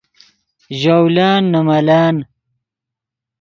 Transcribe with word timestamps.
ژولن 0.79 1.41
نے 1.51 1.59
ملن 1.67 2.15